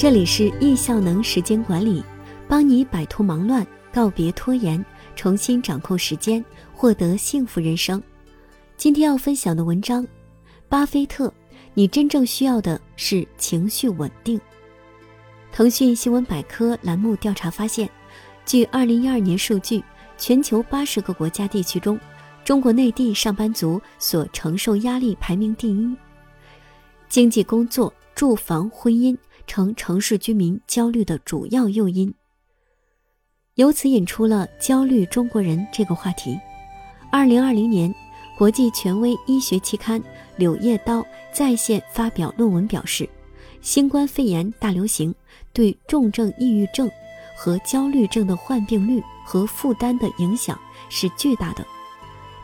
[0.00, 2.02] 这里是易效能时间管理，
[2.48, 4.82] 帮你摆脱忙乱，告别拖延，
[5.14, 6.42] 重新掌控时间，
[6.72, 8.02] 获得幸福人生。
[8.78, 10.06] 今天要分享的文章，
[10.70, 11.30] 巴菲特，
[11.74, 14.40] 你真正需要的是情绪稳定。
[15.52, 17.86] 腾讯新闻百科栏目调查发现，
[18.46, 19.84] 据二零一二年数据，
[20.16, 22.00] 全球八十个国家地区中，
[22.42, 25.94] 中国内地上班族所承受压力排名第一，
[27.10, 29.14] 经济、工作、住房、婚姻。
[29.50, 32.14] 成城市居民焦虑的主要诱因，
[33.56, 36.38] 由此引出了“焦虑中国人”这个话题。
[37.10, 37.92] 二零二零年，
[38.38, 40.00] 国际权威医学期刊
[40.36, 41.00] 《柳叶刀》
[41.32, 43.08] 在线发表论文表示，
[43.60, 45.12] 新冠肺炎大流行
[45.52, 46.88] 对重症抑郁症
[47.36, 50.56] 和焦虑症的患病率和负担的影响
[50.88, 51.66] 是巨大的。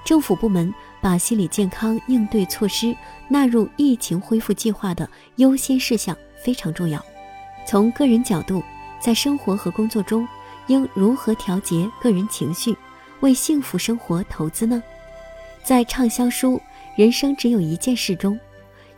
[0.04, 2.92] 政府部门把心理健康应对措施
[3.28, 6.16] 纳入疫情恢复计划的优先事项。
[6.46, 7.04] 非常重要。
[7.66, 8.62] 从个人角度，
[9.00, 10.24] 在生活和工作中，
[10.68, 12.76] 应如何调节个人情绪，
[13.18, 14.80] 为幸福生活投资呢？
[15.64, 16.52] 在畅销书
[16.94, 18.38] 《人生只有一件事》中，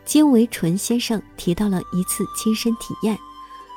[0.05, 3.17] 金维纯先生提到了一次亲身体验：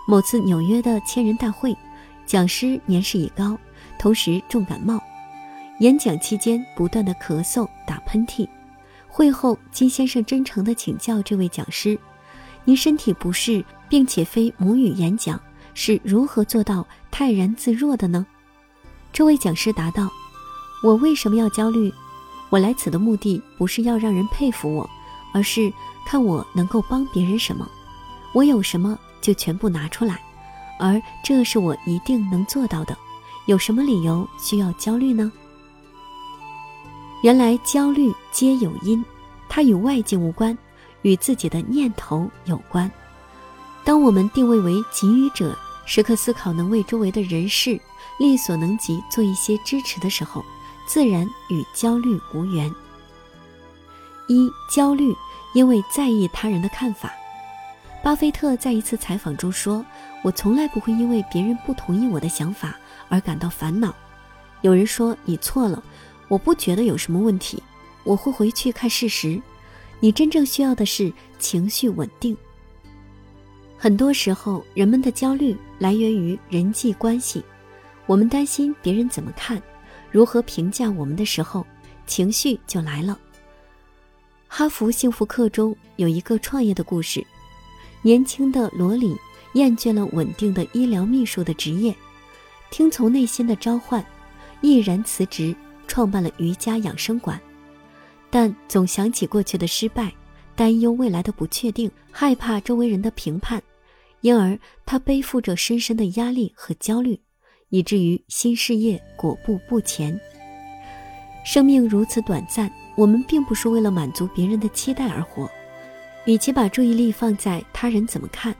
[0.07, 1.75] 某次纽约的千人大会，
[2.27, 3.57] 讲师年事已高，
[3.99, 5.03] 同时重感冒，
[5.79, 8.47] 演讲期间不断的咳嗽、打喷嚏。
[9.09, 11.99] 会后，金先生真诚地请教这位讲师。
[12.65, 15.41] 您身体不适，并且非母语演讲，
[15.75, 18.25] 是如何做到泰然自若的呢？
[19.13, 20.09] 这位讲师答道
[20.83, 21.93] ：“我为什么要焦虑？
[22.51, 24.89] 我来此的目的不是要让人佩服我，
[25.35, 25.73] 而是
[26.07, 27.69] 看我能够帮别人什么。
[28.33, 30.21] 我有什么就全部拿出来，
[30.79, 32.97] 而这是我一定能做到的。
[33.47, 35.33] 有什么理由需要焦虑呢？
[37.25, 39.05] 原来焦虑皆有因，
[39.49, 40.57] 它与外界无关。”
[41.03, 42.91] 与自己的念头有关。
[43.85, 47.79] 当我们定位为给予者，时刻思考能为周围的人事
[48.19, 50.45] 力所能及做一些支持的时候，
[50.87, 52.73] 自然与焦虑无缘。
[54.29, 55.15] 一焦虑，
[55.53, 57.13] 因为在意他人的看法。
[58.05, 59.85] 巴菲特在一次采访中说
[60.23, 62.77] ：“我从来不会因为别人不同意我的想法
[63.09, 63.95] 而感到烦恼。
[64.61, 65.83] 有人说你错了，
[66.29, 67.63] 我不觉得有什么问题，
[68.05, 69.41] 我会回去看事实。”
[70.03, 72.37] 你真正需要的是情绪稳定。
[73.79, 77.41] 很多时候，人们的焦虑来源于人际关系，
[78.07, 79.63] 我们担心别人怎么看，
[80.11, 81.65] 如何评价我们的时候，
[82.05, 83.17] 情绪就来了。
[84.49, 87.25] 哈佛幸福课中有一个创业的故事：
[88.03, 89.17] 年轻的罗里
[89.53, 91.95] 厌倦了稳定的医疗秘书的职业，
[92.73, 94.05] 听从内心的召唤，
[94.63, 95.55] 毅然辞职，
[95.87, 97.41] 创办了瑜伽养生馆。
[98.33, 100.11] 但总想起过去的失败，
[100.57, 103.63] 担忧未来的不确定，害怕周围人的评判，
[104.23, 107.21] 因而他背负着深深的压力和焦虑，
[107.69, 110.19] 以至于新事业裹步不前。
[111.45, 115.47] 生命如此短暂，我们并不是为了满足别人的期待而活。
[116.25, 118.57] 与其把注意力放在他人怎么看，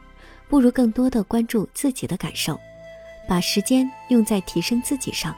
[0.51, 2.61] 不如更多的关注自己的感受，
[3.27, 5.35] 把时间用在提升自己上，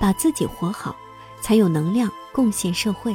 [0.00, 0.96] 把自己活好，
[1.40, 3.14] 才有能量贡献社会。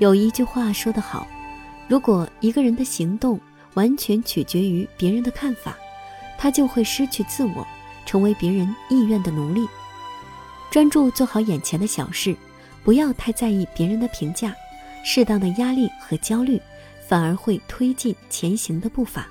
[0.00, 1.26] 有一句话说得好，
[1.86, 3.38] 如果一个人的行动
[3.74, 5.76] 完全取决于别人的看法，
[6.38, 7.66] 他就会失去自我，
[8.06, 9.68] 成为别人意愿的奴隶。
[10.70, 12.34] 专注做好眼前的小事，
[12.82, 14.54] 不要太在意别人的评价，
[15.04, 16.58] 适当的压力和焦虑
[17.06, 19.28] 反而会推进前行的步伐。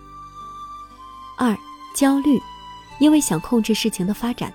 [1.36, 1.58] 二、
[1.96, 2.40] 焦虑，
[3.00, 4.54] 因为想控制事情的发展，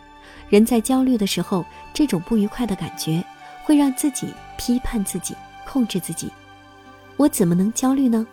[0.49, 3.21] 人在焦虑的时候，这种不愉快的感觉
[3.65, 5.35] 会让自己批判自己。
[5.75, 6.31] 控制自己，
[7.17, 8.25] 我怎么能焦虑呢？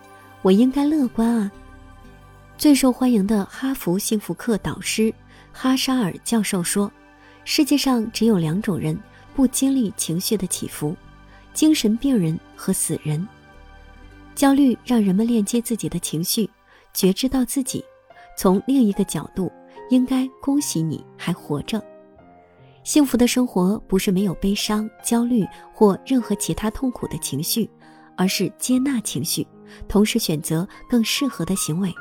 [0.42, 1.50] 我应该乐观啊！
[2.56, 5.12] 最受欢迎的哈佛幸福课导师
[5.52, 6.88] 哈沙尔教授说
[7.44, 8.96] ：“世界上只有两种人
[9.34, 10.96] 不经历情绪的起伏，
[11.52, 13.26] 精神病人和死人。
[14.36, 16.48] 焦虑让人们链接自己的情绪，
[16.94, 17.84] 觉知到自己。
[18.38, 19.50] 从另一个角度，
[19.90, 21.82] 应该恭喜你还活着。”
[22.84, 27.68] 幸福的生活不是没有悲伤、焦虑或任何其他痛苦的情绪，
[28.16, 29.46] 而是接纳情绪，
[29.88, 31.92] 同时选择更适合的行为。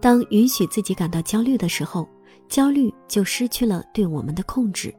[0.00, 2.08] 当允许自己感到焦虑的时候，
[2.48, 4.94] 焦虑就失去了对我们的控制。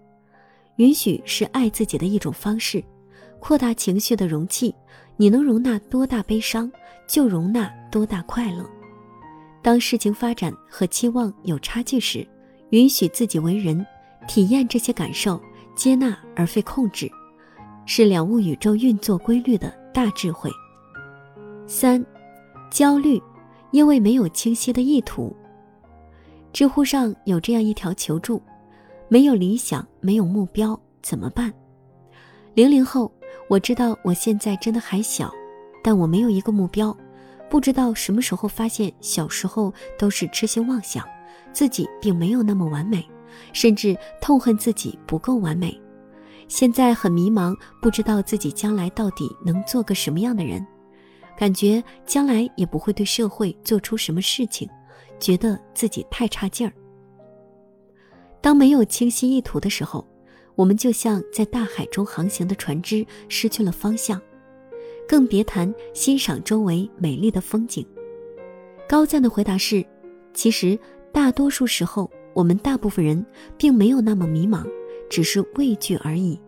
[0.77, 2.83] 允许是爱自己的一种方式，
[3.39, 4.75] 扩大情绪的容器，
[5.15, 6.69] 你能容纳多大悲伤，
[7.07, 8.69] 就容纳多大快乐。
[9.61, 12.27] 当事情发展和期望有差距时，
[12.71, 13.85] 允许自己为人。
[14.27, 15.41] 体验这些感受，
[15.75, 17.09] 接纳而非控制，
[17.85, 20.49] 是了悟宇宙运作规律的大智慧。
[21.67, 22.03] 三，
[22.69, 23.21] 焦虑，
[23.71, 25.35] 因为没有清晰的意图。
[26.53, 28.41] 知乎上有这样一条求助：
[29.09, 31.53] 没有理想，没有目标，怎么办？
[32.53, 33.11] 零零后，
[33.49, 35.31] 我知道我现在真的还小，
[35.83, 36.95] 但我没有一个目标，
[37.49, 41.05] 不知道什么时候发现小时候都是痴心妄想，
[41.51, 43.05] 自己并没有那么完美，
[43.53, 45.79] 甚至痛恨自己不够完美。
[46.47, 50.65] 现在很迷茫，不知道自己将来到底能做个什么样的人，
[51.37, 54.69] 感觉将来也不会对社会做出什么事情。
[55.17, 56.73] 觉得自己太差劲儿。
[58.41, 60.05] 当没有清晰意图的时候，
[60.55, 64.21] 我们就像在大海中航行的船只，失去了方向，
[65.07, 67.87] 更别谈欣赏周围美丽的风景。
[68.89, 69.83] 高赞的回答是：
[70.33, 70.77] 其实
[71.13, 73.25] 大多数时候，我们大部分人
[73.57, 74.63] 并没有那么迷茫，
[75.09, 76.39] 只是畏惧而已。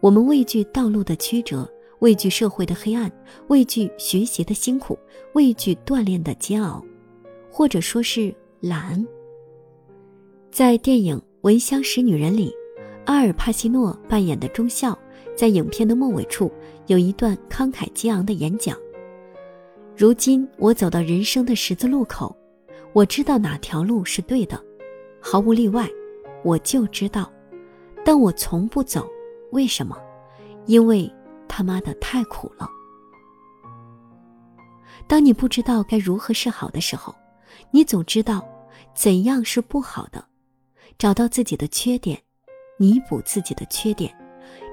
[0.00, 3.10] 我们畏惧道路的曲折，畏惧社会的黑暗，
[3.48, 4.98] 畏惧学习的辛苦，
[5.34, 6.82] 畏惧锻炼的煎熬。
[7.50, 9.04] 或者说是懒。
[10.50, 12.52] 在电影《闻香识女人》里，
[13.06, 14.96] 阿尔帕西诺扮演的中校，
[15.34, 16.52] 在影片的末尾处
[16.86, 18.76] 有一段慷慨激昂的演讲
[19.96, 22.36] ：“如今我走到人生的十字路口，
[22.92, 24.62] 我知道哪条路是对的，
[25.28, 25.90] 毫无例外，
[26.44, 27.28] 我就知道，
[28.04, 29.04] 但我从不走。
[29.50, 29.98] 为什么？
[30.66, 31.12] 因为
[31.48, 32.70] 他妈的太苦了。
[35.08, 37.12] 当你不知道该如何是好的时候。”
[37.72, 38.46] 你总知道
[38.94, 40.24] 怎样是不好的，
[40.96, 42.16] 找到自己的缺点，
[42.76, 44.16] 弥补自己的缺点，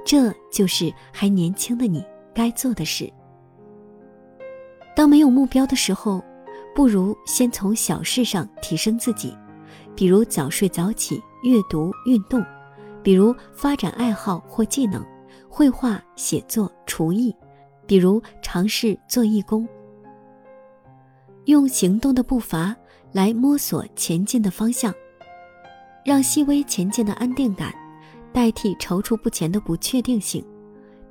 [0.06, 3.12] 这就是还年轻的你该做的事。
[4.96, 6.24] 当没有目标的时候，
[6.76, 9.36] 不如先从小事上提升自己，
[9.96, 12.44] 比如早睡早起、阅读、运动，
[13.02, 15.06] 比如发展爱好或技能，
[15.50, 17.36] 绘画、写作、厨艺，
[17.86, 19.68] 比如尝试做义工，
[21.46, 22.76] 用行动的步伐。
[23.12, 24.92] 来摸索前进的方向，
[26.04, 27.72] 让细微前进的安定感
[28.34, 30.44] 代替踌躇不前的不确定性，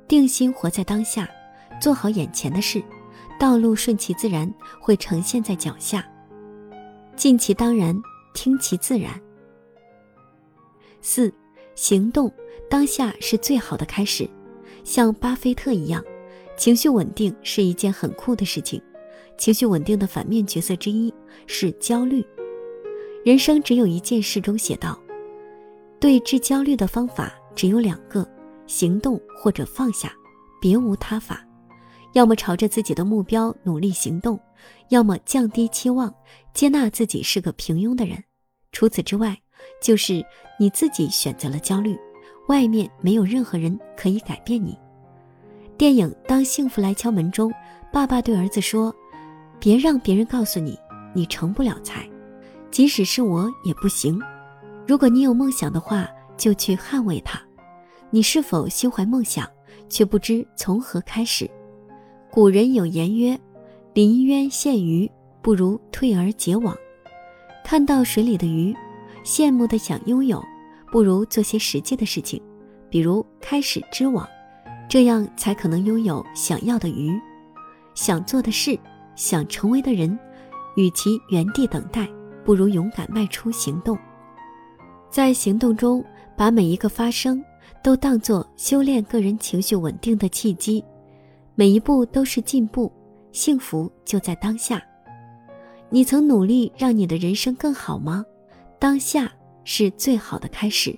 [0.05, 1.25] 定心活在当下，
[1.79, 2.83] 做好眼前的事，
[3.39, 6.05] 道路顺其自然会呈现在脚下，
[7.15, 7.97] 尽其当然，
[8.33, 9.19] 听其自然。
[11.01, 11.33] 四，
[11.75, 12.31] 行动
[12.69, 14.29] 当下是最好的开始，
[14.83, 16.03] 像巴菲特一样，
[16.55, 18.81] 情绪稳定是一件很酷的事情。
[19.37, 21.13] 情绪稳定的反面角色之一
[21.47, 22.25] 是焦虑。
[23.25, 25.01] 人生只有一件事中写道：
[25.99, 28.27] 对治焦虑的方法只有两个，
[28.67, 30.13] 行动或者放下，
[30.61, 31.45] 别无他法。
[32.13, 34.39] 要么朝着自己的目标努力行动，
[34.89, 36.13] 要么降低期望，
[36.53, 38.23] 接纳自己是个平庸的人。
[38.71, 39.37] 除此之外，
[39.81, 40.25] 就是
[40.59, 41.97] 你自己选择了焦虑，
[42.47, 44.77] 外面没有任何人可以改变你。
[45.77, 47.51] 电影《当幸福来敲门》中，
[47.91, 48.93] 爸爸对儿子说。
[49.59, 50.77] 别让别人告诉你
[51.13, 52.05] 你成不了才，
[52.69, 54.21] 即使是我也不行。
[54.85, 56.05] 如果你有梦想的话，
[56.35, 57.41] 就去捍卫它。
[58.09, 59.49] 你是否心怀梦想，
[59.87, 61.49] 却不知从何开始？
[62.29, 63.39] 古人有言曰
[63.93, 65.09] ：“临渊羡鱼，
[65.41, 66.75] 不如退而结网。”
[67.63, 68.75] 看到水里的鱼，
[69.23, 70.43] 羡慕的想拥有，
[70.91, 72.41] 不如做些实际的事情，
[72.89, 74.27] 比如开始织网，
[74.89, 77.19] 这样才可能拥有想要的鱼，
[77.93, 78.77] 想做的事。
[79.15, 80.17] 想成为的人，
[80.75, 82.09] 与其原地等待，
[82.43, 83.95] 不如勇敢迈出行动。
[85.11, 86.03] 在行动中，
[86.35, 87.39] 把每一个发生
[87.83, 90.83] 都当作修炼个人情绪稳定的契机，
[91.53, 92.91] 每一步都是进步，
[93.33, 94.81] 幸福就在当下。
[95.89, 98.25] 你曾努力让你的人生更好吗？
[98.79, 99.29] 当下
[99.65, 100.97] 是最好的开始。